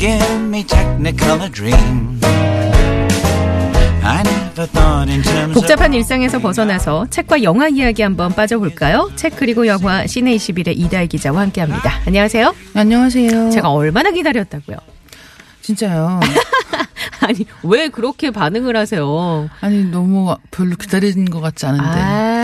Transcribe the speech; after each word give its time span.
give 0.00 0.40
me 0.48 0.64
Technicolor 0.64 1.52
dreams. 1.52 2.24
I 4.02 4.22
never 4.24 4.66
thought 4.66 5.10
in 5.10 5.22
terms 5.22 5.52
복잡한 5.52 5.92
일상에서 5.92 6.38
벗어나서 6.38 7.06
책과 7.10 7.42
영화 7.42 7.68
이야기 7.68 8.00
한번 8.00 8.32
빠져볼까요? 8.32 9.10
책 9.16 9.36
그리고 9.36 9.66
영화 9.66 10.06
시네 10.06 10.34
21의 10.36 10.78
이다혜 10.78 11.06
기자와 11.06 11.42
함께합니다. 11.42 12.00
안녕하세요. 12.06 12.54
안녕하세요. 12.74 13.50
제가 13.50 13.70
얼마나 13.70 14.10
기다렸다고요? 14.10 14.78
진짜요. 15.60 16.20
아니 17.20 17.44
왜 17.62 17.88
그렇게 17.88 18.30
반응을 18.30 18.76
하세요? 18.76 19.50
아니 19.60 19.84
너무 19.84 20.34
별로 20.50 20.76
기다린 20.76 21.26
것 21.26 21.42
같지 21.42 21.66
않은데. 21.66 21.84
아, 22.00 22.39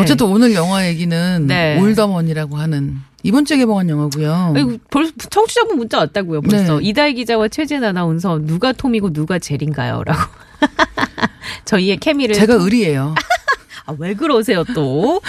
어쨌든 0.00 0.26
오늘 0.26 0.54
영화 0.54 0.86
얘기는 0.86 1.46
네. 1.46 1.78
올더머니라고 1.80 2.56
하는 2.56 2.96
이번 3.22 3.44
주에 3.44 3.56
개봉한 3.58 3.88
영화고요. 3.88 4.54
벌써 4.90 5.12
청취자분 5.30 5.76
문자 5.76 5.98
왔다고요. 5.98 6.40
벌써 6.42 6.78
네. 6.78 6.88
이다혜 6.88 7.12
기자와 7.14 7.48
최진 7.48 7.82
아나운서 7.84 8.38
누가 8.44 8.72
톰이고 8.72 9.12
누가 9.12 9.38
젤인가요?라고. 9.38 10.20
저희의 11.64 11.98
케미를 11.98 12.34
제가 12.34 12.64
을이에요. 12.64 13.14
아, 13.86 13.94
왜 13.98 14.12
그러세요 14.12 14.64
또? 14.74 15.20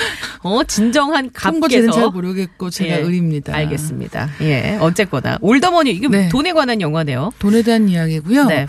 어 0.42 0.64
진정한 0.66 1.32
제는 1.32 1.32
잘 1.34 1.60
갑께서 1.62 2.10
모르겠고 2.12 2.70
제가 2.70 3.00
예, 3.00 3.04
을입니다. 3.04 3.56
알겠습니다. 3.56 4.30
예, 4.42 4.78
어쨌거나 4.82 5.38
올더머니 5.42 5.92
이게 5.92 6.08
네. 6.10 6.30
돈에 6.30 6.52
관한 6.52 6.82
영화네요. 6.82 7.32
돈에 7.40 7.62
대한 7.62 7.88
이야기고요. 7.88 8.46
네. 8.46 8.68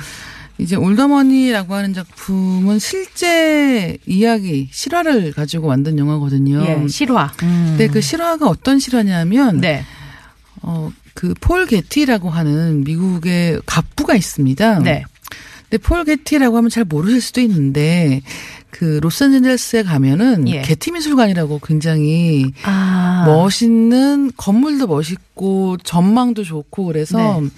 이제 0.61 0.77
올더머니라고 0.77 1.75
하는 1.75 1.93
작품은 1.95 2.79
실제 2.79 3.97
이야기 4.07 4.69
실화를 4.71 5.33
가지고 5.33 5.69
만든 5.69 5.99
영화거든요. 5.99 6.63
예, 6.65 6.89
실화. 6.89 7.33
음. 7.43 7.77
근데 7.77 7.89
그 7.89 8.01
실화가 8.01 8.47
어떤 8.47 8.79
실화냐면 8.79 9.61
네, 9.61 9.85
어, 10.63 10.91
그 11.15 11.35
폴 11.41 11.67
게티라고 11.67 12.31
하는 12.31 12.85
미국의 12.85 13.61
갑부가 13.67 14.15
있습니다. 14.15 14.79
네. 14.81 15.05
근데 15.69 15.79
폴 15.83 16.05
게티라고 16.05 16.57
하면 16.57 16.71
잘 16.71 16.85
모르실 16.85 17.21
수도 17.21 17.41
있는데 17.41 18.23
그 18.71 19.01
로스앤젤레스에 19.03 19.83
가면은 19.83 20.49
예. 20.49 20.63
게티 20.63 20.93
미술관이라고 20.93 21.61
굉장히 21.63 22.53
아, 22.65 23.25
멋있는 23.27 24.31
건물도 24.37 24.87
멋있고 24.87 25.77
전망도 25.83 26.45
좋고 26.45 26.85
그래서 26.87 27.41
네. 27.41 27.49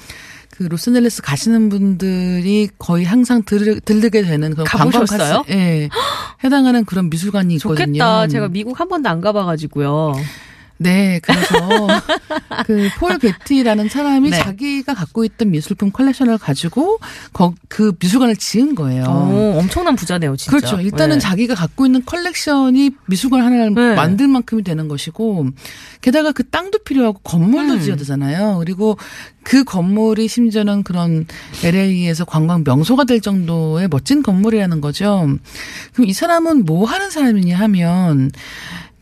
그 0.62 0.68
로스앤젤레스 0.68 1.22
가시는 1.22 1.68
분들이 1.68 2.68
거의 2.78 3.04
항상 3.04 3.42
들, 3.42 3.80
들르게 3.80 4.22
되는 4.22 4.52
그런 4.52 4.64
가보셨어요? 4.66 5.44
예, 5.50 5.88
해당하는 6.44 6.84
그런 6.84 7.10
미술관이 7.10 7.54
있거든요. 7.56 7.84
좋겠다. 7.86 8.26
제가 8.28 8.48
미국 8.48 8.78
한 8.78 8.88
번도 8.88 9.08
안 9.08 9.20
가봐가지고요. 9.20 10.14
네, 10.82 11.20
그래서 11.22 11.86
그폴 12.66 13.18
게티라는 13.18 13.88
사람이 13.88 14.30
네. 14.30 14.38
자기가 14.38 14.94
갖고 14.94 15.24
있던 15.24 15.50
미술품 15.50 15.90
컬렉션을 15.90 16.38
가지고 16.38 16.98
거, 17.32 17.54
그 17.68 17.92
미술관을 18.00 18.36
지은 18.36 18.74
거예요. 18.74 19.04
오, 19.04 19.58
엄청난 19.58 19.96
부자네요, 19.96 20.36
진짜. 20.36 20.56
그렇죠. 20.56 20.80
일단은 20.80 21.16
네. 21.16 21.20
자기가 21.20 21.54
갖고 21.54 21.86
있는 21.86 22.04
컬렉션이 22.04 22.90
미술관 23.06 23.42
하나를 23.42 23.74
네. 23.74 23.94
만들 23.94 24.28
만큼이 24.28 24.62
되는 24.62 24.88
것이고, 24.88 25.46
게다가 26.00 26.32
그 26.32 26.48
땅도 26.48 26.80
필요하고 26.80 27.20
건물도 27.20 27.74
음. 27.74 27.80
지어야 27.80 27.96
되잖아요. 27.96 28.58
그리고 28.58 28.96
그 29.42 29.64
건물이 29.64 30.28
심지어는 30.28 30.82
그런 30.82 31.26
LA에서 31.64 32.24
관광 32.24 32.62
명소가 32.64 33.04
될 33.04 33.20
정도의 33.20 33.88
멋진 33.88 34.22
건물이라는 34.22 34.80
거죠. 34.80 35.28
그럼 35.92 36.08
이 36.08 36.12
사람은 36.12 36.64
뭐 36.64 36.86
하는 36.86 37.10
사람이냐 37.10 37.58
하면, 37.58 38.30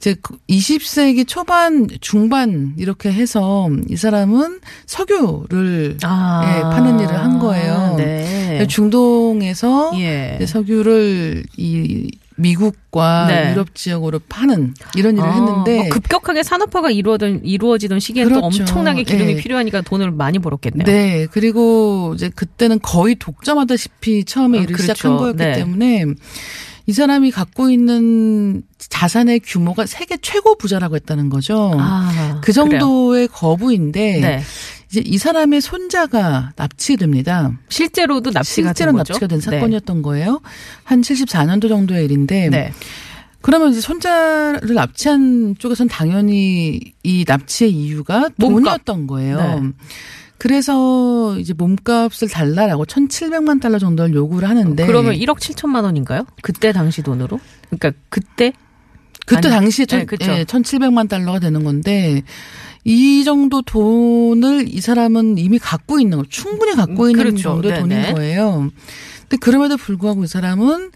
이제 0.01 0.17
20세기 0.49 1.29
초반, 1.29 1.87
중반 2.01 2.75
이렇게 2.79 3.13
해서 3.13 3.69
이 3.91 3.97
사람은 3.97 4.61
석유를 4.87 5.99
아, 6.03 6.57
예, 6.57 6.63
파는 6.63 7.01
일을 7.01 7.15
한 7.15 7.39
거예요. 7.39 7.97
네. 7.99 8.67
중동에서 8.67 9.93
예. 9.97 10.39
석유를 10.47 11.45
이 11.59 12.11
미국과 12.37 13.27
네. 13.29 13.51
유럽 13.51 13.75
지역으로 13.75 14.21
파는 14.27 14.73
이런 14.97 15.19
일을 15.19 15.29
아, 15.29 15.33
했는데 15.33 15.77
뭐 15.77 15.89
급격하게 15.91 16.43
산업화가 16.43 16.91
이루어던 16.91 17.43
이루어지던 17.45 18.01
시기에는 18.01 18.33
또 18.33 18.41
그렇죠. 18.41 18.63
엄청나게 18.63 19.03
기름이 19.03 19.33
예. 19.33 19.37
필요하니까 19.37 19.83
돈을 19.83 20.11
많이 20.13 20.39
벌었겠네요. 20.39 20.87
네 20.87 21.27
그리고 21.31 22.13
이제 22.15 22.31
그때는 22.31 22.79
거의 22.81 23.17
독점하다시피 23.17 24.25
처음에 24.25 24.59
어, 24.59 24.63
일을 24.63 24.77
그렇죠. 24.77 24.95
시작한 24.95 25.19
거였기 25.19 25.37
네. 25.37 25.53
때문에 25.53 26.07
이 26.91 26.93
사람이 26.93 27.31
갖고 27.31 27.71
있는 27.71 28.65
자산의 28.81 29.41
규모가 29.45 29.87
세계 29.87 30.17
최고 30.17 30.57
부자라고 30.57 30.97
했다는 30.97 31.31
거죠. 31.31 31.71
아, 31.79 32.41
그 32.43 32.53
정도의 32.53 33.29
거부인데 33.29 34.21
그래요. 34.21 34.37
네. 34.39 34.43
이제 34.91 35.01
이 35.05 35.17
사람의 35.17 35.61
손자가 35.61 36.51
납치됩니다. 36.57 37.53
실제로도 37.69 38.33
납치가 38.33 38.71
실제로 38.71 38.91
된? 38.91 38.97
납치가 38.97 39.27
된 39.29 39.39
네. 39.39 39.45
사건이었던 39.45 40.03
거예요. 40.03 40.41
한 40.83 41.01
74년도 41.01 41.69
정도의 41.69 42.07
일인데 42.07 42.49
네. 42.49 42.73
그러면 43.41 43.71
이제 43.71 43.81
손자를 43.81 44.75
납치한 44.75 45.55
쪽에선 45.61 45.87
당연히 45.87 46.81
이 47.05 47.25
납치의 47.25 47.71
이유가. 47.71 48.31
돈이었던 48.41 49.07
거예요. 49.07 49.73
네. 50.41 50.49
그래서 50.49 51.39
이제 51.39 51.53
몸값을 51.53 52.29
달라라고 52.29 52.87
1,700만 52.87 53.61
달러 53.61 53.79
정도를 53.79 54.15
요구를 54.15 54.49
하는데 54.49 54.87
그러면 54.87 55.15
1억 55.15 55.39
7천만 55.39 55.85
원인가요? 55.85 56.25
그때 56.43 56.73
당시 56.73 57.03
돈으로? 57.03 57.39
그러니까 57.69 57.93
그때 58.09 58.53
그때 59.27 59.49
아니, 59.49 59.57
당시에 59.57 59.85
네, 59.85 59.99
천, 59.99 60.07
그쵸. 60.07 60.33
예, 60.33 60.45
1,700만 60.45 61.09
달러가 61.09 61.39
되는 61.39 61.63
건데 61.63 62.23
이 62.85 63.25
정도 63.25 63.63
돈을 63.63 64.67
이 64.69 64.81
사람은 64.81 65.39
이미 65.39 65.59
갖고 65.59 66.01
있는 66.01 66.19
거 66.19 66.25
충분히 66.29 66.75
갖고 66.75 67.05
음, 67.05 67.11
있는 67.11 67.25
그렇죠. 67.25 67.43
정도의 67.43 67.75
네네. 67.75 68.03
돈인 68.03 68.15
거예요. 68.15 68.71
근데 69.29 69.37
그럼에도 69.39 69.77
불구하고 69.77 70.25
이 70.25 70.27
사람은 70.27 70.91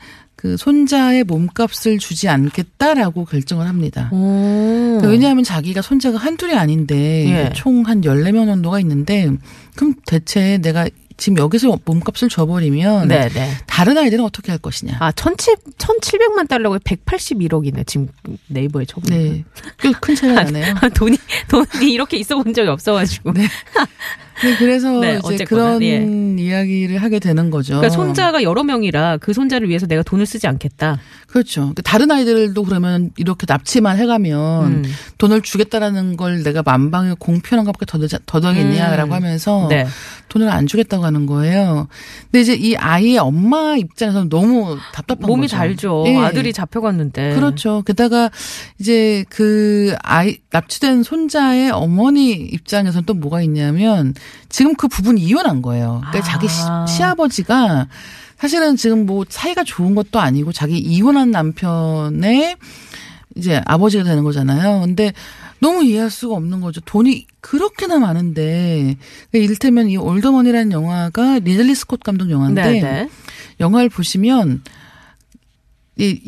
그 0.45 0.59
손자의 0.59 1.25
몸값을 1.25 1.99
주지 1.99 2.29
않겠다라고 2.29 3.25
결정을 3.25 3.67
합니다. 3.67 4.11
오. 4.13 4.99
그러니까 4.99 5.09
왜냐하면 5.09 5.43
자기가 5.43 5.81
손자가 5.81 6.19
한둘이 6.19 6.53
아닌데 6.55 7.27
예. 7.31 7.53
총한 7.55 8.03
14명 8.03 8.45
정도가 8.45 8.79
있는데 8.81 9.31
그럼 9.75 9.95
대체 10.07 10.59
내가 10.59 10.87
지금 11.17 11.39
여기서 11.39 11.79
몸값을 11.85 12.29
줘버리면 12.29 13.09
네, 13.09 13.29
네. 13.29 13.51
다른 13.67 13.97
아이들은 13.97 14.25
어떻게 14.25 14.51
할 14.51 14.59
것이냐. 14.59 14.97
아, 15.01 15.13
1,700, 15.13 15.77
1,700만 15.79 16.49
달러가 16.49 16.79
181억이네. 16.79 17.87
지금 17.87 18.09
네이버에 18.49 18.85
쳐보니까. 18.85 19.17
네. 19.17 19.45
꽤큰 19.81 20.15
차이가 20.17 20.43
나네요. 20.45 20.75
돈이, 20.95 21.17
돈이 21.49 21.93
이렇게 21.93 22.17
있어 22.17 22.37
본 22.43 22.53
적이 22.53 22.71
없어가지고. 22.71 23.33
네. 23.33 23.47
네, 24.43 24.57
그래서 24.59 25.01
네, 25.01 25.21
이제 25.33 25.45
그런 25.45 25.83
예. 25.83 26.05
이야기를 26.39 26.99
하게 26.99 27.19
되는 27.19 27.51
거죠. 27.51 27.75
그러니까 27.77 27.95
손자가 27.95 28.43
여러 28.43 28.65
명이라 28.65 29.19
그 29.19 29.33
손자를 29.33 29.69
위해서 29.69 29.87
내가 29.87 30.03
돈을 30.03 30.27
쓰지 30.27 30.47
않겠다. 30.47 30.99
그렇죠. 31.27 31.61
그러니까 31.61 31.83
다른 31.83 32.11
아이들도 32.11 32.63
그러면 32.63 33.11
이렇게 33.17 33.47
납치만 33.49 33.99
해가면 33.99 34.67
음. 34.67 34.85
돈을 35.19 35.43
주겠다라는 35.43 36.17
걸 36.17 36.43
내가 36.43 36.63
만방에 36.63 37.15
공표한 37.19 37.65
것밖에 37.65 37.87
더, 37.87 37.99
더더겠냐라고 38.27 39.13
음. 39.13 39.13
하면서 39.13 39.67
네. 39.69 39.87
돈을 40.29 40.49
안 40.49 40.67
주겠다고 40.67 41.05
하는 41.05 41.27
거예요. 41.27 41.89
근데 42.25 42.41
이제 42.41 42.55
이 42.55 42.77
아이의 42.77 43.19
엄마 43.19 43.77
입장에서는 43.77 44.29
너무 44.29 44.77
답답한 44.93 45.29
몸이 45.29 45.43
거죠. 45.43 45.57
달죠. 45.57 46.05
예. 46.07 46.17
아들이 46.17 46.53
잡혀갔는데. 46.53 47.35
그렇죠. 47.35 47.83
게다가 47.87 48.31
이제 48.79 49.25
그 49.29 49.95
아이 50.03 50.39
납치된 50.51 51.03
손자의 51.03 51.71
어머니 51.71 52.33
입장에서는 52.33 53.07
또 53.07 53.15
뭐가 53.15 53.43
있냐면 53.43 54.15
지금 54.49 54.75
그 54.75 54.89
부분이 54.89 55.21
이혼한 55.21 55.63
거예요. 55.63 56.03
그러니까 56.11 56.19
아. 56.19 56.23
자기 56.23 56.49
시, 56.49 56.63
시아버지가 56.97 57.89
사실은 58.39 58.77
지금 58.77 59.07
뭐 59.07 59.25
사이가 59.29 59.65
좋은 59.65 59.95
것도 59.95 60.21
아니고 60.21 60.53
자기 60.53 60.79
이혼한 60.79 61.31
남편의 61.31 62.57
이제 63.37 63.61
아버지가 63.65 64.05
되는 64.05 64.23
거잖아요. 64.23 64.81
근데 64.81 65.13
너무 65.61 65.83
이해할 65.83 66.11
수가 66.11 66.35
없는 66.37 66.61
거죠. 66.61 66.81
돈이 66.83 67.27
그렇게나 67.41 67.99
많은데 67.99 68.97
그러니까 69.31 69.45
이를테면 69.45 69.89
이 69.89 69.97
All 69.97 70.10
the 70.10 70.24
Money라는 70.24 70.73
영화가 70.73 71.39
리들리 71.41 71.75
스콧 71.75 72.01
감독 72.01 72.31
영화인데 72.31 72.63
네, 72.63 72.81
네. 72.83 73.09
영화를 73.61 73.89
보시면 73.89 74.63
이, 75.97 76.21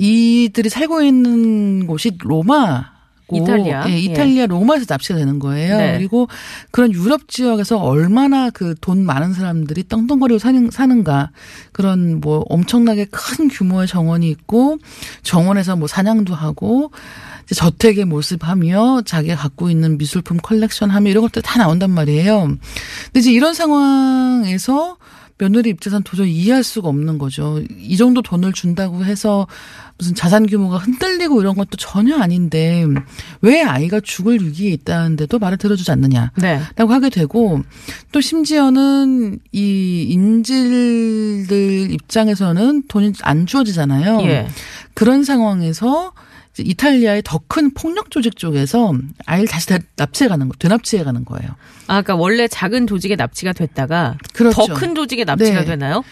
이들이 0.47 0.69
살고 0.69 1.03
있는 1.03 1.87
곳이 1.87 2.13
로마 2.19 2.96
받고 3.29 3.37
이탈리아. 3.37 3.89
예, 3.91 3.99
이탈리아 3.99 4.47
로마에서 4.47 4.87
납치가 4.89 5.19
되는 5.19 5.39
거예요. 5.39 5.77
네. 5.77 5.97
그리고 5.99 6.29
그런 6.71 6.93
유럽 6.93 7.29
지역에서 7.29 7.79
얼마나 7.79 8.51
그 8.51 8.75
돈 8.81 9.05
많은 9.05 9.33
사람들이 9.33 9.89
떵떵거리고 9.89 10.39
사는, 10.39 10.71
사는가 10.71 11.31
그런 11.73 12.21
뭐 12.21 12.45
엄청나게 12.49 13.07
큰 13.11 13.49
규모의 13.49 13.89
정원이 13.89 14.29
있고 14.31 14.79
정원에서 15.23 15.77
뭐 15.77 15.89
사냥도 15.89 16.35
하고 16.35 16.91
이제 17.45 17.55
저택의 17.55 18.05
모습하며 18.05 19.03
자기가 19.07 19.37
갖고 19.37 19.71
있는 19.71 19.99
미술품 19.99 20.37
컬렉션하며 20.39 21.11
이런 21.11 21.23
것들 21.23 21.43
다 21.43 21.59
나온단 21.59 21.91
말이에요. 21.91 22.47
근데 22.47 23.21
이제 23.21 23.33
이런 23.33 23.55
상황에서 23.55 24.97
며느리 25.39 25.71
입장에서는 25.71 26.03
도저히 26.03 26.33
이해할 26.33 26.65
수가 26.65 26.89
없는 26.89 27.19
거죠. 27.19 27.63
이 27.79 27.97
정도 27.97 28.23
돈을 28.23 28.53
준다고 28.53 29.05
해서 29.05 29.47
무슨 29.99 30.15
자산 30.15 30.47
규모가 30.47 30.79
흔들리고 30.79 31.41
이런 31.41 31.55
것도 31.55 31.77
전혀 31.77 32.17
아닌데 32.17 32.87
왜 33.43 33.63
아이가 33.63 34.01
죽을 34.01 34.43
위기에 34.43 34.71
있다는데도 34.71 35.39
말을 35.39 35.59
들어주지 35.59 35.91
않느냐. 35.91 36.33
네. 36.37 36.61
라고 36.77 36.93
하게 36.93 37.11
되고 37.11 37.63
또 38.13 38.21
심지어는 38.21 39.39
이 39.53 40.07
인질들 40.09 41.93
입장에서는 41.93 42.85
돈이 42.89 43.13
안 43.23 43.47
주어지잖아요. 43.47 44.23
예. 44.23 44.49
그런 44.95 45.25
상황에서 45.25 46.13
이탈리아의 46.63 47.23
더 47.25 47.41
큰 47.49 47.73
폭력 47.75 48.11
조직 48.11 48.37
쪽에서 48.37 48.93
아이를 49.27 49.47
다시 49.49 49.69
다- 49.69 49.79
납치해 49.97 50.29
가는 50.29 50.49
거, 50.49 50.55
되납치해 50.59 51.05
가는 51.05 51.25
거예요. 51.25 51.51
아, 51.87 52.03
그러니까 52.03 52.17
원래 52.17 52.49
작은 52.49 52.87
조직에 52.87 53.17
납치가 53.17 53.53
됐다가 53.53 54.17
그렇죠. 54.33 54.67
더큰 54.67 54.95
조직에 54.95 55.25
납치가 55.25 55.61
네. 55.61 55.67
되나요? 55.67 56.03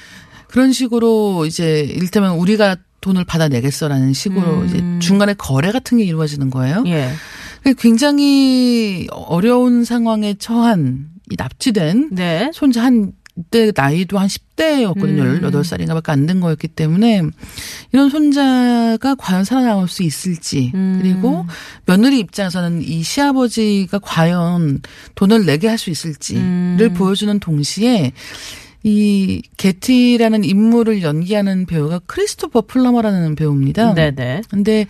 그런 0.49 0.73
식으로 0.73 1.47
이제 1.47 1.81
이를테면 1.81 2.37
우리가 2.37 2.77
돈을 3.01 3.25
받아내겠어라는 3.25 4.13
식으로 4.13 4.61
음. 4.61 4.67
이제 4.67 5.07
중간에 5.07 5.35
거래 5.35 5.73
같은 5.73 5.99
게 5.99 6.05
이루어지는 6.05 6.49
거예요. 6.51 6.85
예. 6.87 7.11
굉장히 7.79 9.07
어려운 9.11 9.85
상황에 9.85 10.35
처한 10.35 11.07
이 11.31 11.35
납치된 11.39 12.11
네. 12.13 12.51
손자 12.53 12.83
한 12.85 13.13
이때 13.37 13.73
나이도 13.75 14.19
한 14.19 14.29
10대였거든요. 14.29 15.21
음. 15.21 15.41
18살인가 15.43 15.89
밖에 15.95 16.13
안 16.13 16.27
된 16.27 16.41
거였기 16.41 16.69
때문에 16.69 17.23
이런 17.93 18.09
손자가 18.11 19.15
과연 19.17 19.45
살아남을 19.45 19.89
수 19.89 20.03
있을지 20.05 20.71
음. 20.75 20.99
그리고 21.03 21.45
며느리 21.87 22.21
입장에서는 22.21 22.83
이 22.83 23.03
시아버지가 23.03 23.99
과연 23.99 24.81
돈을 25.17 25.47
내게 25.47 25.67
할 25.69 25.79
수 25.79 25.91
있을지를 25.91 26.41
음. 26.91 26.95
보여주는 26.95 27.39
동시에 27.41 28.13
이 28.85 29.43
게티라는 29.57 30.45
인물을 30.45 31.03
연기하는 31.03 31.67
배우가 31.67 32.01
크리스토퍼 32.07 32.63
플러머라는 32.63 33.35
배우입니다. 33.35 33.95
네네. 33.95 34.43
근데 34.51 34.87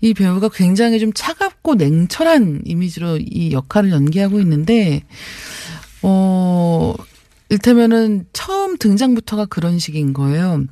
이 0.00 0.12
배우가 0.14 0.50
굉장히 0.50 1.00
좀 1.00 1.10
차갑고 1.14 1.74
냉철한 1.76 2.62
이미지로 2.66 3.16
이 3.18 3.50
역할을 3.52 3.90
연기하고 3.90 4.38
있는데, 4.40 5.02
어, 6.02 6.94
일테면은 7.48 8.26
처음 8.32 8.76
등장부터가 8.78 9.46
그런 9.46 9.78
식인 9.78 10.12
거예요. 10.12 10.64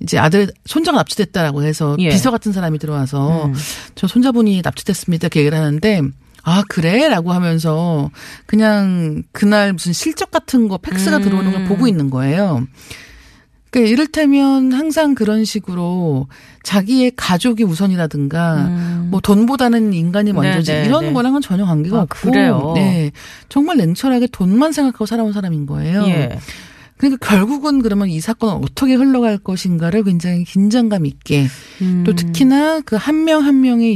이제 0.00 0.18
아들 0.18 0.48
손자가 0.66 0.98
납치됐다라고 0.98 1.62
해서 1.62 1.96
예. 1.98 2.08
비서 2.08 2.30
같은 2.30 2.52
사람이 2.52 2.78
들어와서 2.78 3.46
음. 3.46 3.54
저 3.94 4.06
손자분이 4.06 4.60
납치됐습니다. 4.62 5.26
이렇게 5.26 5.40
얘기를 5.40 5.56
하는데 5.56 6.02
아 6.42 6.62
그래? 6.68 7.08
라고 7.08 7.32
하면서 7.32 8.10
그냥 8.46 9.22
그날 9.32 9.72
무슨 9.72 9.92
실적 9.92 10.30
같은 10.30 10.68
거 10.68 10.78
팩스가 10.78 11.18
음. 11.18 11.22
들어오는 11.22 11.52
걸 11.52 11.64
보고 11.64 11.88
있는 11.88 12.10
거예요. 12.10 12.66
그러니까 13.74 13.90
이를테면 13.90 14.72
항상 14.72 15.16
그런 15.16 15.44
식으로 15.44 16.28
자기의 16.62 17.10
가족이 17.16 17.64
우선이라든가 17.64 18.66
음. 18.68 19.08
뭐 19.10 19.20
돈보다는 19.20 19.92
인간이 19.92 20.32
먼저지 20.32 20.70
네, 20.70 20.82
네, 20.82 20.86
이런 20.86 21.06
네. 21.06 21.12
거랑은 21.12 21.40
전혀 21.40 21.64
관계가 21.64 21.98
아, 21.98 22.02
없고 22.02 22.30
그래요? 22.30 22.72
네. 22.76 23.10
정말 23.48 23.76
냉철하게 23.78 24.28
돈만 24.28 24.70
생각하고 24.70 25.06
살아온 25.06 25.32
사람인 25.32 25.66
거예요. 25.66 26.04
예. 26.06 26.38
그러니까 26.96 27.28
결국은 27.28 27.82
그러면 27.82 28.08
이 28.08 28.20
사건은 28.20 28.54
어떻게 28.62 28.94
흘러갈 28.94 29.36
것인가를 29.38 30.04
굉장히 30.04 30.44
긴장감 30.44 31.06
있게 31.06 31.46
음. 31.82 32.04
또 32.06 32.14
특히나 32.14 32.80
그 32.80 32.94
한 32.96 33.24
명한 33.24 33.60
명의 33.60 33.94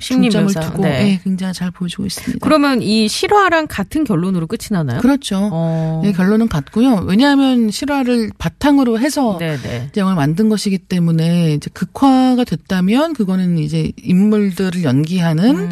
심리 0.00 0.28
중점을 0.28 0.44
묘사, 0.46 0.60
두고 0.60 0.82
네. 0.82 1.12
예, 1.12 1.20
굉장히 1.22 1.54
잘 1.54 1.70
보여주고 1.70 2.04
있습니다. 2.04 2.38
그러면 2.42 2.82
이 2.82 3.08
실화랑 3.08 3.66
같은 3.68 4.04
결론으로 4.04 4.46
끝이 4.46 4.68
나나요? 4.72 5.00
그렇죠. 5.00 5.48
어. 5.52 6.02
예, 6.04 6.12
결론은 6.12 6.48
같고요. 6.48 7.04
왜냐하면 7.06 7.70
실화를 7.70 8.30
바탕으로 8.36 8.98
해서 8.98 9.38
네네. 9.38 9.92
영화를 9.96 10.16
만든 10.16 10.48
것이기 10.48 10.78
때문에 10.78 11.54
이제 11.54 11.70
극화가 11.72 12.44
됐다면 12.44 13.14
그거는 13.14 13.58
이제 13.58 13.92
인물들을 14.02 14.82
연기하는 14.82 15.56
음. 15.56 15.70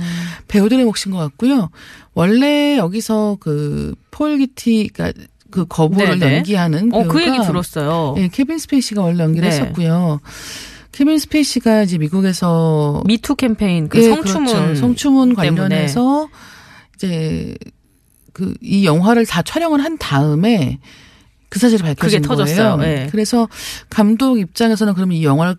배우들의 0.49 0.85
몫인 0.85 1.11
것 1.11 1.19
같고요. 1.19 1.71
원래 2.15 2.79
여기서 2.79 3.39
그 3.41 3.95
폴 4.15 4.39
게티, 4.39 4.91
그러니까 4.93 5.25
그 5.55 5.67
거부를 5.67 6.19
네네. 6.19 6.37
연기하는 6.39 6.93
어, 6.93 6.99
배우가 7.03 7.13
그 7.13 7.23
얘기 7.23 7.47
들었어요. 7.47 8.17
예, 8.19 8.27
케빈 8.27 8.59
스페이시가 8.59 9.03
원래 9.03 9.23
연기를 9.23 9.49
네. 9.49 9.55
했었고요. 9.55 10.19
케빈 10.91 11.17
스페이시가 11.19 11.83
이제 11.85 11.97
미국에서 11.97 13.03
미투 13.07 13.37
캠페인 13.37 13.89
그 13.89 13.99
예, 13.99 14.09
성추문 14.09 14.53
그렇죠. 14.53 14.75
성추문 14.81 15.37
때문에. 15.37 15.67
관련해서 15.69 16.29
이제 16.97 17.55
그 18.33 18.53
이 18.61 18.85
영화를 18.85 19.27
다 19.27 19.43
촬영을 19.43 19.85
한 19.85 19.97
다음에 19.97 20.81
그 21.51 21.61
사실이 21.61 21.85
밝혀진 21.85 22.21
그게 22.23 22.27
터졌어요. 22.29 22.79
거예요. 22.79 23.03
예. 23.03 23.09
그래서 23.13 23.49
감독 23.91 24.41
입장에서는 24.41 24.93
그러면 24.95 25.17
이 25.17 25.25
영화를 25.25 25.55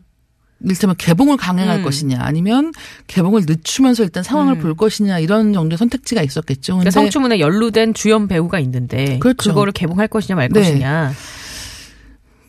일테면 0.64 0.96
개봉을 0.98 1.38
강행할 1.38 1.80
음. 1.80 1.84
것이냐 1.84 2.18
아니면 2.22 2.72
개봉을 3.08 3.44
늦추면서 3.46 4.04
일단 4.04 4.24
상황을 4.24 4.56
음. 4.56 4.62
볼 4.62 4.74
것이냐 4.76 5.20
이런 5.20 5.54
정도의 5.54 5.78
선택지가 5.78 6.22
있었겠죠. 6.22 6.74
그러니까 6.76 6.92
성추문에 6.92 7.40
연루된 7.40 7.94
주연 7.94 8.28
배우가 8.28 8.60
있는데 8.60 9.20
그렇죠. 9.20 9.50
그거를 9.52 9.74
개봉할 9.74 10.08
것이냐 10.08 10.36
말 10.36 10.50
네. 10.50 10.60
것이냐. 10.62 11.14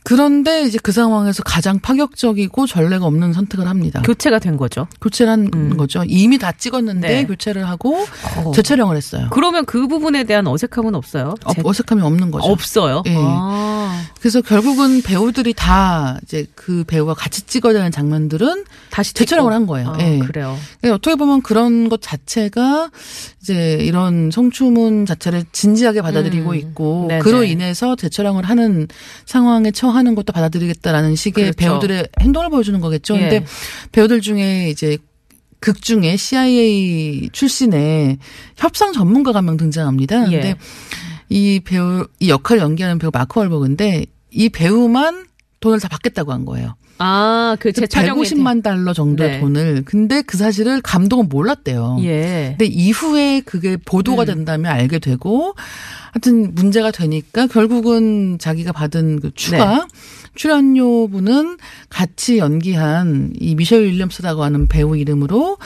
그런데 0.04 0.62
이제 0.62 0.78
그 0.80 0.92
상황에서 0.92 1.42
가장 1.42 1.80
파격적이고 1.80 2.68
전례가 2.68 3.06
없는 3.06 3.32
선택을 3.32 3.66
합니다. 3.66 4.02
교체가 4.02 4.38
된 4.38 4.56
거죠. 4.56 4.86
교체를 5.00 5.32
한 5.32 5.50
음. 5.52 5.76
거죠. 5.76 6.04
이미 6.06 6.38
다 6.38 6.52
찍었는데 6.52 7.08
네. 7.08 7.26
교체를 7.26 7.66
하고 7.68 8.06
어. 8.36 8.52
재촬영을 8.54 8.96
했어요. 8.96 9.26
그러면 9.32 9.64
그 9.64 9.88
부분에 9.88 10.22
대한 10.22 10.46
어색함은 10.46 10.94
없어요? 10.94 11.34
어, 11.44 11.52
제- 11.54 11.60
어색함이 11.64 12.02
없는 12.02 12.30
거죠. 12.30 12.46
없어요. 12.46 13.02
예. 13.06 13.16
아, 13.18 14.00
그래서 14.20 14.40
결국은 14.40 15.02
배우들이 15.02 15.52
다 15.54 16.18
이제 16.24 16.46
그 16.54 16.84
배우와 16.84 17.14
같이 17.14 17.42
찍어야 17.42 17.72
되는 17.74 17.90
장면들은 17.90 18.64
다시 18.90 19.14
재촬영을. 19.14 19.52
한 19.52 19.66
거예요. 19.66 19.90
아, 19.90 19.98
예. 20.00 20.18
그래요. 20.18 20.58
그러니까 20.80 20.96
어떻게 20.96 21.14
보면 21.16 21.42
그런 21.42 21.88
것 21.88 22.00
자체가 22.02 22.90
이제 23.42 23.78
이런 23.82 24.30
성추문 24.32 25.06
자체를 25.06 25.44
진지하게 25.52 26.02
받아들이고 26.02 26.50
음. 26.50 26.54
있고 26.56 27.04
네네. 27.08 27.20
그로 27.22 27.44
인해서 27.44 27.94
재촬영을 27.94 28.44
하는 28.44 28.88
상황에 29.26 29.70
처하는 29.70 30.14
것도 30.14 30.32
받아들이겠다라는 30.32 31.14
식의 31.14 31.52
그렇죠. 31.52 31.56
배우들의 31.56 32.08
행동을 32.20 32.50
보여주는 32.50 32.80
거겠죠. 32.80 33.16
예. 33.16 33.20
근데 33.20 33.44
배우들 33.92 34.20
중에 34.22 34.70
이제 34.70 34.98
극 35.60 35.80
중에 35.82 36.16
CIA 36.16 37.30
출신의 37.32 38.18
협상 38.56 38.92
전문가가 38.92 39.38
한 39.38 39.44
명 39.46 39.56
등장합니다. 39.56 40.30
예. 40.32 40.40
근데 40.40 40.54
이 41.28 41.60
배우 41.60 42.06
이 42.20 42.28
역할을 42.28 42.62
연기하는 42.62 42.98
배우 42.98 43.10
마크 43.12 43.40
월버그인데 43.40 44.06
이 44.30 44.48
배우만 44.48 45.26
돈을 45.60 45.80
다 45.80 45.88
받겠다고 45.88 46.32
한 46.32 46.44
거예요. 46.44 46.74
아, 46.98 47.56
그 47.60 47.72
재촬영에 47.72 48.22
150만 48.22 48.62
달러 48.62 48.92
정도의 48.92 49.30
네. 49.32 49.40
돈을. 49.40 49.82
근데 49.84 50.22
그 50.22 50.36
사실을 50.36 50.80
감독은 50.80 51.28
몰랐대요. 51.28 51.98
예. 52.02 52.54
근데 52.56 52.64
이후에 52.66 53.40
그게 53.40 53.76
보도가 53.76 54.22
음. 54.22 54.26
된다면 54.26 54.72
알게 54.72 54.98
되고 54.98 55.54
하여튼 56.16 56.54
문제가 56.54 56.90
되니까 56.90 57.46
결국은 57.46 58.38
자기가 58.38 58.72
받은 58.72 59.20
그 59.20 59.30
추가 59.34 59.76
네. 59.76 59.82
출연료분은 60.34 61.58
같이 61.90 62.38
연기한 62.38 63.32
이 63.38 63.54
미셸 63.54 63.82
윌리엄스라고 63.84 64.42
하는 64.42 64.66
배우 64.66 64.96
이름으로 64.96 65.58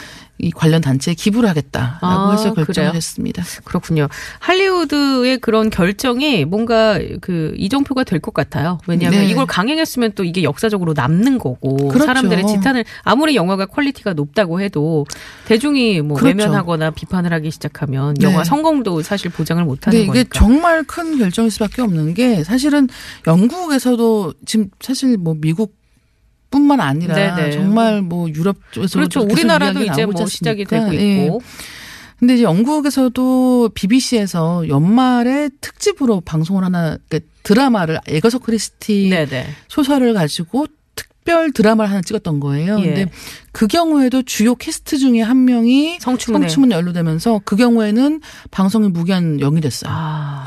이 0.43 0.51
관련 0.53 0.81
단체에 0.81 1.13
기부를 1.13 1.51
하겠다라고 1.51 1.99
아, 2.07 2.31
해서 2.33 2.55
결정을 2.55 2.65
그래요? 2.65 2.91
했습니다. 2.95 3.45
그렇군요. 3.65 4.09
할리우드의 4.39 5.37
그런 5.39 5.69
결정이 5.69 6.47
뭔가 6.47 6.99
그 7.21 7.53
이정표가 7.59 8.05
될 8.05 8.21
것 8.21 8.33
같아요. 8.33 8.79
왜냐하면 8.87 9.21
네. 9.21 9.27
이걸 9.29 9.45
강행했으면 9.45 10.13
또 10.15 10.25
이게 10.25 10.43
역사적으로 10.43 10.95
남는 10.95 11.39
거고 11.39 11.89
그렇죠. 11.89 12.07
사람들의 12.07 12.47
지탄을 12.47 12.85
아무리 13.03 13.35
영화가 13.37 13.67
퀄리티가 13.67 14.15
높다고 14.15 14.63
해도 14.63 15.05
대중이 15.47 16.01
뭐 16.01 16.17
그렇죠. 16.17 16.39
외면하거나 16.39 16.91
비판을 16.93 17.35
하기 17.35 17.51
시작하면 17.51 18.15
네. 18.15 18.25
영화 18.27 18.43
성공도 18.43 19.03
사실 19.03 19.31
보장을 19.31 19.63
못하는 19.65 19.99
이게 19.99 20.07
거니까. 20.07 20.40
정말 20.41 20.83
큰 20.85 21.19
결정일 21.19 21.51
수밖에 21.51 21.83
없는 21.83 22.15
게 22.15 22.43
사실은 22.45 22.89
영국에서도 23.27 24.33
지금 24.47 24.71
사실 24.81 25.19
뭐 25.19 25.35
미국 25.39 25.77
뿐만 26.51 26.81
아니라 26.81 27.15
네네. 27.15 27.53
정말 27.53 28.01
뭐 28.03 28.29
유럽 28.31 28.57
쪽에서 28.73 28.99
그렇죠. 28.99 29.21
우리나라도 29.21 29.85
이제 29.85 30.07
뭐 30.07 30.27
시작이 30.27 30.65
되고 30.65 30.93
있고. 30.93 31.43
근데 32.19 32.35
이제 32.35 32.43
영국에서도 32.43 33.71
BBC에서 33.75 34.69
연말에 34.69 35.49
특집으로 35.61 36.21
방송을 36.21 36.65
하나 36.65 36.99
그러니까 37.09 37.31
드라마를 37.43 37.99
에거서 38.07 38.39
크리스티 38.39 39.09
네네. 39.09 39.47
소설을 39.69 40.13
가지고 40.13 40.67
특별 41.21 41.53
드라마를 41.53 41.91
하나 41.91 42.01
찍었던 42.01 42.41
거예요. 42.41 42.79
예. 42.81 42.85
근데 42.85 43.11
그 43.53 43.67
경우에도 43.67 44.23
주요 44.23 44.55
캐스트 44.55 44.99
중에 44.99 45.21
한 45.21 45.45
명이 45.45 45.99
성추문에. 46.01 46.49
성추문에 46.49 46.75
연루되면서 46.75 47.43
그 47.45 47.57
경우에는 47.57 48.21
방송이 48.51 48.89
무기한 48.89 49.37
0이 49.39 49.63
됐어요. 49.63 49.93
아, 49.93 50.47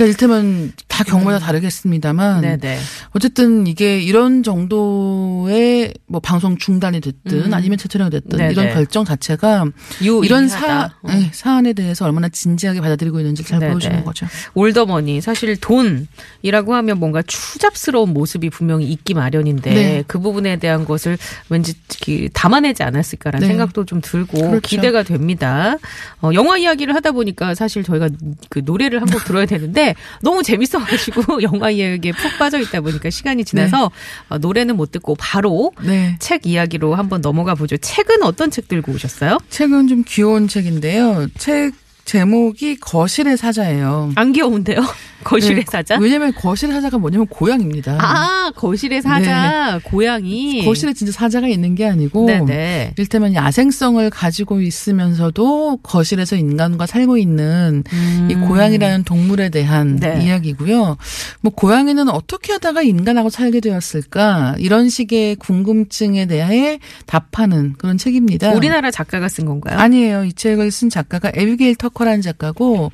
그러니까 0.00 0.04
일테면 0.06 0.72
다 0.88 1.04
경우마다 1.04 1.38
다르겠습니다만 1.38 2.40
네네. 2.40 2.78
어쨌든 3.10 3.66
이게 3.66 4.00
이런 4.00 4.42
정도의 4.42 5.92
뭐 6.06 6.20
방송 6.20 6.56
중단이 6.56 7.00
됐든 7.00 7.46
음. 7.46 7.54
아니면 7.54 7.76
최촬영이 7.76 8.10
됐든 8.10 8.38
네네. 8.38 8.52
이런 8.52 8.72
결정 8.72 9.04
자체가 9.04 9.66
유의하다. 10.00 10.24
이런 10.26 10.48
사, 10.48 10.90
어. 11.02 11.08
네, 11.08 11.28
사안에 11.32 11.74
대해서 11.74 12.06
얼마나 12.06 12.30
진지하게 12.30 12.80
받아들이고 12.80 13.18
있는지 13.20 13.44
잘 13.44 13.58
네네. 13.58 13.72
보여주는 13.72 14.04
거죠. 14.04 14.26
올더머니 14.54 15.20
사실 15.20 15.54
돈이라고 15.56 16.74
하면 16.74 16.98
뭔가 16.98 17.20
추잡스러운 17.22 18.14
모습이 18.14 18.48
분명히 18.48 18.86
있기 18.86 19.12
마련인데 19.12 19.74
네. 19.74 20.04
그 20.06 20.18
부분에 20.18 20.56
대한 20.56 20.86
것을 20.86 21.18
왠지 21.50 21.74
그 22.02 22.28
담아내지 22.32 22.82
않았을까라는 22.82 23.46
네. 23.46 23.52
생각도 23.52 23.84
좀 23.84 24.00
들고 24.00 24.38
그렇죠. 24.38 24.60
기대가 24.60 25.02
됩니다. 25.02 25.76
어, 26.22 26.30
영화 26.32 26.56
이야기를 26.56 26.94
하다 26.94 27.12
보니까 27.12 27.54
사실 27.54 27.82
저희가 27.82 28.08
그 28.48 28.62
노래를 28.64 29.02
한 29.02 29.10
곡 29.10 29.24
들어야 29.24 29.44
되는데 29.44 29.89
너무 30.22 30.42
재밌어가지고 30.42 31.42
영화 31.44 31.70
이야기에 31.70 32.12
푹 32.12 32.38
빠져 32.38 32.58
있다 32.58 32.80
보니까 32.80 33.10
시간이 33.10 33.44
지나서 33.44 33.90
어, 34.28 34.38
노래는 34.38 34.76
못 34.76 34.90
듣고 34.92 35.14
바로 35.16 35.72
네. 35.82 36.16
책 36.18 36.46
이야기로 36.46 36.94
한번 36.94 37.20
넘어가 37.20 37.54
보죠. 37.54 37.76
책은 37.76 38.22
어떤 38.22 38.50
책 38.50 38.68
들고 38.68 38.92
오셨어요? 38.92 39.38
책은 39.48 39.88
좀 39.88 40.04
귀여운 40.06 40.48
책인데요. 40.48 41.26
책 41.38 41.72
제목이 42.10 42.80
거실의 42.80 43.36
사자예요. 43.36 44.10
안 44.16 44.32
귀여운데요? 44.32 44.80
거실의 45.22 45.64
네, 45.64 45.64
사자? 45.70 45.96
왜냐면 45.98 46.32
거실의 46.34 46.74
사자가 46.74 46.98
뭐냐면 46.98 47.26
고양입니다. 47.26 47.98
아, 48.00 48.50
거실의 48.56 49.02
사자, 49.02 49.78
고양이. 49.84 50.64
거실에 50.64 50.92
진짜 50.92 51.12
사자가 51.12 51.46
있는 51.46 51.74
게 51.74 51.86
아니고 51.86 52.26
네네. 52.26 52.94
이를테면 52.96 53.34
야생성을 53.34 54.08
가지고 54.10 54.60
있으면서도 54.60 55.80
거실에서 55.84 56.34
인간과 56.36 56.86
살고 56.86 57.18
있는 57.18 57.84
이 58.28 58.34
고양이라는 58.34 59.04
동물에 59.04 59.50
대한 59.50 59.88
음. 59.88 59.96
네. 60.00 60.24
이야기고요. 60.24 60.96
뭐 61.42 61.52
고양이는 61.54 62.08
어떻게 62.08 62.54
하다가 62.54 62.82
인간하고 62.82 63.30
살게 63.30 63.60
되었을까 63.60 64.56
이런 64.58 64.88
식의 64.88 65.36
궁금증에 65.36 66.26
대해 66.26 66.80
답하는 67.06 67.74
그런 67.76 67.98
책입니다. 67.98 68.52
우리나라 68.52 68.90
작가가 68.90 69.28
쓴 69.28 69.44
건가요? 69.44 69.78
아니에요. 69.78 70.24
이 70.24 70.32
책을 70.32 70.70
쓴 70.70 70.88
작가가 70.88 71.30
에비게일 71.34 71.76
터커 71.76 71.99
라는 72.04 72.22
작가고 72.22 72.92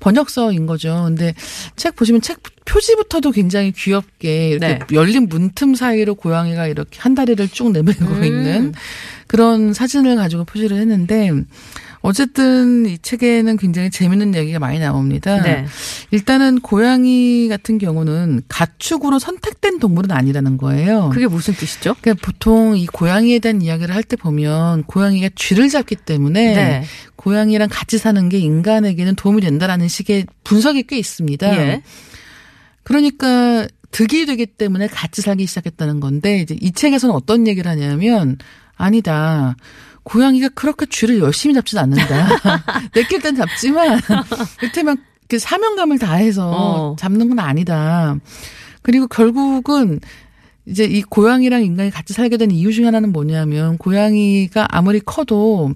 번역서인 0.00 0.66
거죠. 0.66 1.04
근데 1.06 1.34
책 1.76 1.96
보시면 1.96 2.20
책 2.20 2.38
표지부터도 2.64 3.30
굉장히 3.32 3.72
귀엽게 3.72 4.50
이렇게 4.50 4.66
네. 4.66 4.78
열린 4.92 5.28
문틈 5.28 5.74
사이로 5.74 6.14
고양이가 6.14 6.66
이렇게 6.66 6.98
한 7.00 7.14
다리를 7.14 7.46
쭉 7.48 7.72
내밀고 7.72 8.04
음. 8.04 8.24
있는 8.24 8.74
그런 9.26 9.72
사진을 9.72 10.16
가지고 10.16 10.44
표시를 10.44 10.78
했는데 10.78 11.30
어쨌든 12.06 12.84
이 12.84 12.98
책에는 12.98 13.56
굉장히 13.56 13.88
재밌는 13.88 14.34
얘기가 14.34 14.58
많이 14.58 14.78
나옵니다. 14.78 15.40
네. 15.40 15.64
일단은 16.10 16.60
고양이 16.60 17.48
같은 17.48 17.78
경우는 17.78 18.42
가축으로 18.46 19.18
선택된 19.18 19.78
동물은 19.78 20.10
아니라는 20.10 20.58
거예요. 20.58 21.08
그게 21.14 21.26
무슨 21.26 21.54
뜻이죠? 21.54 21.94
그러니까 22.02 22.26
보통 22.26 22.76
이 22.76 22.84
고양이에 22.86 23.38
대한 23.38 23.62
이야기를 23.62 23.94
할 23.94 24.04
때 24.04 24.16
보면 24.16 24.82
고양이가 24.82 25.30
쥐를 25.34 25.70
잡기 25.70 25.96
때문에 25.96 26.54
네. 26.54 26.84
고양이랑 27.16 27.70
같이 27.72 27.96
사는 27.96 28.28
게 28.28 28.38
인간에게는 28.38 29.14
도움이 29.14 29.40
된다라는 29.40 29.88
식의 29.88 30.26
분석이 30.44 30.82
꽤 30.82 30.98
있습니다. 30.98 31.56
예. 31.56 31.82
그러니까 32.82 33.66
득이 33.92 34.26
되기 34.26 34.44
때문에 34.44 34.88
같이 34.88 35.22
살기 35.22 35.46
시작했다는 35.46 36.00
건데 36.00 36.40
이제 36.40 36.54
이 36.60 36.70
책에서는 36.70 37.14
어떤 37.14 37.46
얘기를 37.46 37.70
하냐면 37.70 38.36
아니다. 38.76 39.56
고양이가 40.04 40.50
그렇게 40.50 40.86
쥐를 40.86 41.18
열심히 41.18 41.54
잡진 41.54 41.78
않는다. 41.78 42.28
내낄 42.94 43.20
땐 43.20 43.34
잡지만 43.36 44.00
이를테면 44.60 44.98
그 45.28 45.38
사명감을 45.38 45.98
다해서 45.98 46.50
어. 46.50 46.96
잡는 46.98 47.28
건 47.30 47.38
아니다. 47.38 48.16
그리고 48.82 49.06
결국은 49.06 50.00
이제 50.66 50.84
이 50.84 51.02
고양이랑 51.02 51.62
인간이 51.64 51.90
같이 51.90 52.12
살게 52.12 52.36
된 52.36 52.50
이유 52.50 52.72
중에 52.72 52.86
하나는 52.86 53.12
뭐냐면 53.12 53.76
고양이가 53.78 54.68
아무리 54.70 55.00
커도 55.00 55.72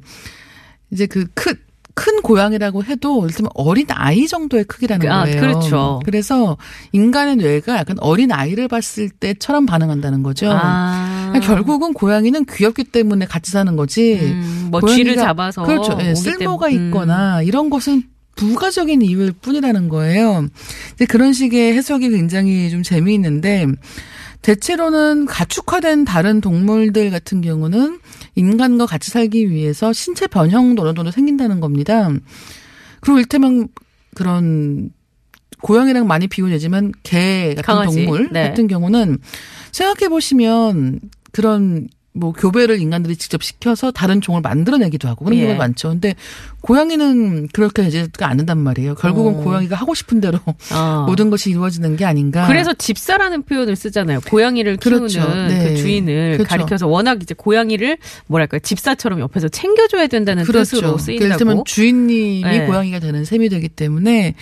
이제 0.90 1.06
그 1.06 1.26
큰, 1.34 1.54
큰 1.94 2.22
고양이라고 2.22 2.84
해도 2.84 3.26
일테면 3.26 3.50
어린 3.54 3.86
아이 3.90 4.26
정도의 4.26 4.64
크기라는 4.64 5.10
아, 5.10 5.24
거예요. 5.24 5.40
그렇죠. 5.40 6.00
그래서 6.04 6.56
인간의 6.92 7.36
뇌가 7.36 7.76
약간 7.76 7.96
어린 8.00 8.30
아이를 8.30 8.68
봤을 8.68 9.10
때처럼 9.10 9.66
반응한다는 9.66 10.22
거죠. 10.22 10.50
아. 10.52 11.17
그러니까 11.32 11.54
결국은 11.54 11.92
고양이는 11.92 12.44
귀엽기 12.44 12.84
때문에 12.84 13.26
같이 13.26 13.50
사는 13.50 13.74
거지. 13.76 14.18
음, 14.20 14.68
뭐 14.70 14.80
쥐를 14.86 15.16
잡아서 15.16 15.62
그렇죠. 15.64 15.96
예, 16.00 16.10
오기 16.10 16.16
쓸모가 16.16 16.68
때문에. 16.68 16.84
음. 16.84 16.86
있거나 16.88 17.42
이런 17.42 17.70
것은 17.70 18.02
부가적인 18.36 19.02
이유일 19.02 19.32
뿐이라는 19.40 19.88
거예요. 19.88 20.46
이제 20.94 21.06
그런 21.06 21.32
식의 21.32 21.74
해석이 21.74 22.10
굉장히 22.10 22.70
좀 22.70 22.82
재미있는데 22.82 23.66
대체로는 24.42 25.26
가축화된 25.26 26.04
다른 26.04 26.40
동물들 26.40 27.10
같은 27.10 27.40
경우는 27.40 27.98
인간과 28.36 28.86
같이 28.86 29.10
살기 29.10 29.50
위해서 29.50 29.92
신체 29.92 30.28
변형도 30.28 30.82
어느 30.82 30.94
정도 30.94 31.10
생긴다는 31.10 31.58
겁니다. 31.60 32.08
그리고 33.00 33.18
일테면 33.18 33.68
그런 34.14 34.90
고양이랑 35.60 36.06
많이 36.06 36.28
비교되지만 36.28 36.92
개 37.02 37.54
같은 37.56 37.62
강아지. 37.62 37.96
동물 37.96 38.28
네. 38.30 38.48
같은 38.48 38.68
경우는 38.68 39.18
생각해 39.72 40.08
보시면 40.08 41.00
그런 41.32 41.88
뭐 42.18 42.32
교배를 42.32 42.80
인간들이 42.80 43.16
직접 43.16 43.42
시켜서 43.42 43.90
다른 43.90 44.20
종을 44.20 44.40
만들어내기도 44.40 45.08
하고 45.08 45.24
그런 45.24 45.38
예. 45.38 45.42
경우가 45.44 45.58
많죠. 45.58 45.90
근데 45.90 46.14
고양이는 46.62 47.48
그렇게 47.48 47.82
되지가 47.84 48.28
않는단 48.28 48.58
말이에요. 48.58 48.96
결국은 48.96 49.36
어. 49.36 49.44
고양이가 49.44 49.76
하고 49.76 49.94
싶은 49.94 50.20
대로 50.20 50.38
어. 50.72 51.04
모든 51.06 51.30
것이 51.30 51.50
이루어지는 51.50 51.96
게 51.96 52.04
아닌가. 52.04 52.46
그래서 52.48 52.74
집사라는 52.74 53.44
표현을 53.44 53.76
쓰잖아요. 53.76 54.20
고양이를 54.28 54.78
키우는 54.78 54.98
그렇죠. 54.98 55.20
그 55.20 55.32
네. 55.32 55.76
주인을 55.76 56.32
그렇죠. 56.38 56.48
가리켜서 56.48 56.86
워낙 56.88 57.22
이제 57.22 57.34
고양이를 57.34 57.98
뭐랄까 58.26 58.58
집사처럼 58.58 59.20
옆에서 59.20 59.48
챙겨줘야 59.48 60.08
된다는 60.08 60.44
뜻으로 60.44 60.80
그렇죠. 60.80 60.98
쓰인다고. 60.98 61.26
이를테면 61.26 61.62
주인님이 61.64 62.42
네. 62.42 62.66
고양이가 62.66 62.98
되는 62.98 63.24
셈이 63.24 63.48
되기 63.48 63.68
때문에 63.68 64.34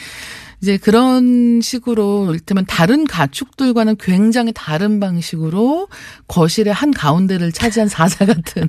이제 0.63 0.77
그런 0.79 1.61
식으로 1.61 2.27
이를테면 2.31 2.65
다른 2.67 3.05
가축들과는 3.07 3.97
굉장히 3.99 4.53
다른 4.55 5.01
방식으로 5.01 5.89
거실의 6.29 6.73
한 6.73 6.93
가운데를 6.93 7.53
차지한 7.53 7.89
사자 7.91 8.25
같은 8.25 8.69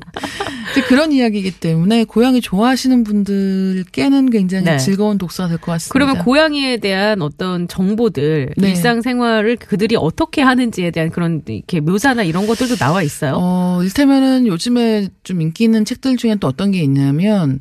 그런 0.87 1.11
이야기이기 1.11 1.59
때문에 1.59 2.03
고양이 2.03 2.39
좋아하시는 2.41 3.03
분들께는 3.03 4.29
굉장히 4.29 4.65
네. 4.65 4.77
즐거운 4.77 5.17
독서가 5.17 5.49
될 5.49 5.57
것 5.57 5.71
같습니다. 5.73 5.93
그러면 5.93 6.17
고양이에 6.23 6.77
대한 6.77 7.21
어떤 7.21 7.67
정보들, 7.67 8.53
네. 8.57 8.69
일상생활을 8.69 9.55
그들이 9.55 9.95
어떻게 9.95 10.41
하는지에 10.41 10.91
대한 10.91 11.09
그런 11.09 11.41
이렇게 11.47 11.79
묘사나 11.79 12.23
이런 12.23 12.45
것들도 12.47 12.75
나와 12.75 13.01
있어요. 13.01 13.33
어, 13.37 13.79
일테면은 13.83 14.45
요즘에 14.45 15.07
좀 15.23 15.41
인기 15.41 15.63
있는 15.63 15.83
책들 15.85 16.17
중에 16.17 16.35
또 16.35 16.47
어떤 16.47 16.71
게 16.71 16.79
있냐면 16.81 17.59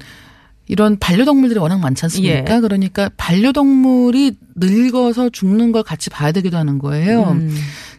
이런 0.68 0.98
반려동물들이 0.98 1.60
워낙 1.60 1.78
많지 1.78 2.04
않습니까? 2.06 2.56
예. 2.56 2.60
그러니까 2.60 3.10
반려동물이 3.16 4.36
늙어서 4.56 5.28
죽는 5.30 5.72
걸 5.72 5.82
같이 5.82 6.10
봐야 6.10 6.32
되기도 6.32 6.56
하는 6.56 6.78
거예요. 6.78 7.22
음. 7.22 7.54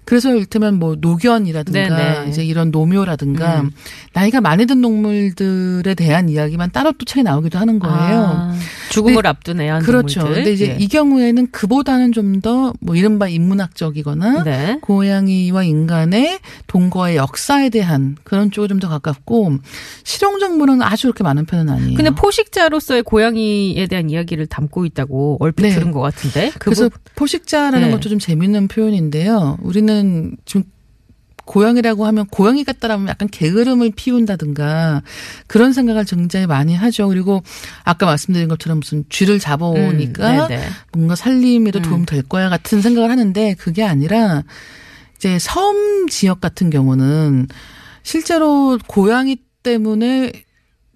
그래서 0.08 0.34
일테면 0.34 0.80
뭐 0.80 0.96
노견이라든가 1.00 1.80
네네. 1.98 2.30
이제 2.30 2.44
이런 2.46 2.72
노묘라든가 2.72 3.62
음. 3.62 3.72
나이가 4.14 4.40
많이 4.40 4.66
든 4.66 4.82
동물들에 4.82 5.94
대한 5.96 6.30
이야기만 6.30 6.72
따로 6.72 6.94
또 6.94 7.04
책에 7.06 7.24
나오기도 7.24 7.60
하는 7.60 7.78
거예요. 7.78 7.94
아, 8.26 8.56
죽음을 8.90 9.28
앞둔 9.28 9.60
애완 9.60 9.82
그렇죠. 9.84 10.22
동물들. 10.22 10.44
근데 10.44 10.54
이제 10.54 10.70
예. 10.72 10.78
이 10.84 10.88
경우에는 10.88 11.52
그보다는 11.52 12.14
좀 12.14 12.40
더 12.42 12.74
뭐 12.80 12.96
이른바 12.96 13.28
인문학적이거나 13.28 14.44
네. 14.44 14.78
고양이와 14.82 15.64
인간의 15.64 16.40
동거의 16.68 17.18
역사에 17.18 17.70
대한 17.70 18.16
그런 18.24 18.50
쪽이 18.52 18.68
좀 18.70 18.80
더 18.80 18.88
가깝고 18.90 19.58
실용적물은 20.04 20.82
아주 20.84 21.04
그렇게 21.08 21.24
많은 21.24 21.46
편은 21.46 21.70
아니에요. 21.74 21.96
근데 21.98 22.12
포식자로서의 22.12 23.04
고양이에 23.04 23.88
대한 23.88 24.10
이야기를 24.10 24.48
담고 24.48 24.86
있다고 24.86 25.38
얼핏 25.40 25.64
네. 25.64 25.70
들은 25.72 25.92
것 25.92 26.00
같은데. 26.00 26.52
그 26.54 26.60
그래서 26.60 26.90
부- 26.90 26.98
포식자라는 27.16 27.82
네. 27.88 27.92
것도 27.92 28.10
좀 28.10 28.20
재밌는 28.20 28.68
표현인데요. 28.68 29.58
우리는 29.62 29.97
좀 30.46 30.64
고양이라고 31.48 32.06
하면 32.06 32.28
고양이 32.28 32.64
같다라면 32.64 33.08
약간 33.08 33.28
게으름을 33.30 33.94
피운다든가 33.96 35.02
그런 35.48 35.74
생각을 35.74 36.04
굉장히 36.04 36.46
많이 36.46 36.76
하죠. 36.76 37.08
그리고 37.08 37.42
아까 37.84 38.06
말씀드린 38.06 38.48
것처럼 38.50 38.80
무슨 38.82 39.06
쥐를 39.10 39.40
잡아오니까 39.40 40.44
음, 40.44 40.48
네네. 40.50 40.64
뭔가 40.92 41.16
살림에도 41.16 41.80
음. 41.80 41.84
도움 41.84 42.06
될 42.06 42.22
거야 42.22 42.50
같은 42.50 42.82
생각을 42.82 43.10
하는데 43.10 43.56
그게 43.56 43.84
아니라 43.84 44.44
이제 45.16 45.40
섬 45.40 46.08
지역 46.10 46.42
같은 46.42 46.70
경우는 46.70 47.48
실제로 48.04 48.78
고양이 48.86 49.38
때문에 49.64 50.32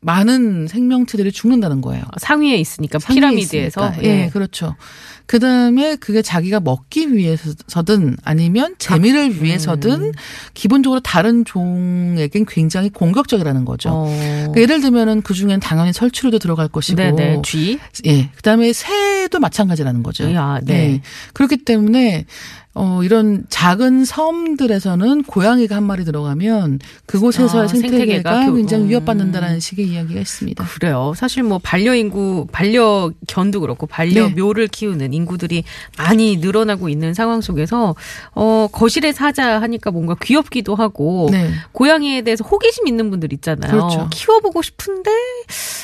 많은 0.02 0.68
생명체들이 0.68 1.32
죽는다는 1.32 1.82
거예요. 1.82 2.04
상위에 2.20 2.56
있으니까 2.56 2.98
상위에 3.00 3.16
피라미드에서 3.16 3.92
있으니까. 3.92 4.04
예, 4.04 4.30
그렇죠. 4.34 4.76
그 5.28 5.40
다음에 5.40 5.96
그게 5.96 6.22
자기가 6.22 6.60
먹기 6.60 7.14
위해서든 7.14 8.18
아니면 8.24 8.76
재미를 8.80 9.42
위해서든 9.42 10.12
기본적으로 10.54 11.00
다른 11.00 11.46
종에겐 11.46 12.46
굉장히 12.48 12.90
공격적이라는 12.90 13.64
거죠. 13.64 13.90
어. 13.92 14.06
그러니까 14.08 14.62
예를 14.62 14.82
들면은 14.82 15.22
그 15.22 15.34
중엔 15.34 15.60
당연히 15.60 15.94
설치류도 15.94 16.40
들어갈 16.40 16.68
것이고, 16.68 16.98
네네 16.98 17.44
쥐. 17.46 17.80
예, 18.06 18.30
그 18.36 18.42
다음에 18.42 18.74
새도 18.74 19.40
마찬가지라는 19.40 20.04
거죠. 20.04 20.34
야, 20.34 20.60
네. 20.64 20.74
예. 20.74 21.02
그렇기 21.34 21.58
때문에 21.58 22.26
어 22.74 23.02
이런 23.04 23.44
작은 23.50 24.06
섬들에서는 24.06 25.24
고양이가 25.24 25.76
한 25.76 25.84
마리 25.84 26.06
들어가면 26.06 26.80
그곳에서의 27.06 27.64
아, 27.66 27.68
생태계가, 27.68 27.98
생태계가 27.98 28.46
교- 28.46 28.56
굉장히 28.56 28.84
음. 28.86 28.90
위협받는다라는 28.90 29.60
식의 29.60 29.88
이야기가 29.90 30.22
있습니다. 30.22 30.64
그래요. 30.64 31.12
사실 31.18 31.44
뭐 31.44 31.60
반려인구, 31.62 32.48
반려견도 32.54 33.60
그렇고 33.60 33.88
반려묘를 33.88 34.70
키우는 34.70 35.14
인구들이 35.14 35.66
많이 35.98 36.38
늘어나고 36.38 36.88
있는 36.88 37.14
상황 37.14 37.42
속에서 37.42 37.94
어 38.36 38.68
거실에 38.72 39.12
사자 39.12 39.60
하니까 39.62 39.92
뭔가 39.92 40.16
귀엽기도 40.22 40.76
하고 40.76 41.28
네. 41.30 41.52
고양이에 41.74 42.22
대해서 42.22 42.46
호기심 42.46 42.88
있는 42.88 43.10
분들 43.10 43.34
있잖아요. 43.34 43.70
그렇죠. 43.72 44.08
키워보고 44.12 44.62
싶은데 44.62 45.12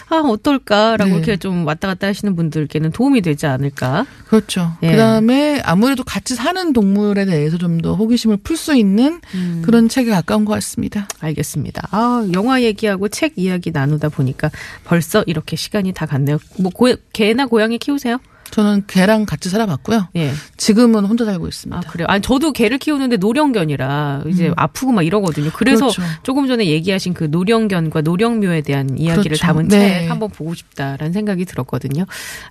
아 0.10 0.18
어떨까라고 0.26 1.04
네. 1.12 1.18
이렇게 1.18 1.36
좀 1.38 1.68
왔다 1.68 1.90
갔다 1.90 2.08
하시는 2.08 2.34
분들께는 2.36 2.92
도움이 2.92 3.22
되지 3.22 3.46
않을까. 3.46 4.06
그렇죠. 4.30 4.72
예. 4.84 4.92
그 4.92 4.98
다음에 4.98 5.62
아무래도 5.66 6.06
같이 6.06 6.34
사는 6.36 6.72
동물에 6.78 7.26
대해서 7.26 7.58
좀 7.58 7.78
더 7.82 7.94
호기심을 7.96 8.38
풀 8.38 8.56
수 8.58 8.76
있는 8.76 9.20
음. 9.36 9.62
그런 9.64 9.88
책에 9.90 10.10
가까운 10.10 10.46
것 10.46 10.54
같습니다. 10.54 11.08
알겠습니다. 11.20 11.88
아, 11.92 12.28
영화 12.34 12.62
얘기하고 12.64 13.08
책 13.08 13.34
이야기 13.36 13.72
나누다 13.72 14.10
보니까 14.10 14.50
벌써 14.84 15.24
이렇게 15.28 15.56
시간이 15.56 15.94
다 15.94 16.06
갔네요. 16.06 16.40
뭐 16.60 16.72
고, 16.72 16.94
개나 17.14 17.46
고양이 17.46 17.78
키우세요? 17.78 18.18
저는 18.52 18.84
개랑 18.88 19.26
같이 19.26 19.50
살아봤고요. 19.50 20.10
예. 20.16 20.32
지금은 20.58 21.06
혼자 21.06 21.26
살고 21.26 21.48
있습니다. 21.48 21.78
아, 21.78 21.92
그래요? 21.92 22.08
아니, 22.10 22.22
저도 22.22 22.54
개를 22.54 22.78
키우는데 22.78 23.18
노령견이라 23.18 24.24
이제 24.28 24.52
아프고 24.56 24.92
막 24.92 25.04
이러거든요. 25.04 25.50
그래서 25.54 25.88
음. 25.88 25.92
그렇죠. 25.92 26.02
조금 26.24 26.48
전에 26.48 26.66
얘기하신 26.68 27.14
그 27.14 27.26
노령견과 27.26 28.02
노령묘에 28.02 28.62
대한 28.62 28.98
이야기를 28.98 29.24
그렇죠. 29.24 29.42
담은 29.42 29.68
네. 29.68 30.02
책 30.02 30.12
한번 30.12 30.30
보고 30.30 30.54
싶다라는 30.54 31.14
생각이 31.14 31.46
들었거든요. 31.46 32.06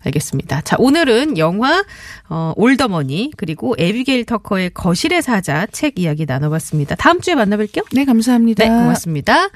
알겠습니다. 0.04 0.60
자, 0.62 0.76
오늘은 0.78 1.38
영화, 1.38 1.84
어, 2.28 2.52
올더머니, 2.56 3.32
그리고 3.36 3.74
에비게일 3.78 4.24
터커의 4.26 4.70
거실의 4.74 5.22
사자 5.22 5.66
책 5.66 5.98
이야기 5.98 6.26
나눠봤습니다. 6.26 6.96
다음 6.96 7.20
주에 7.20 7.34
만나뵐게요. 7.34 7.84
네, 7.92 8.04
감사합니다. 8.04 8.64
네, 8.64 8.70
고맙습니다. 8.70 9.48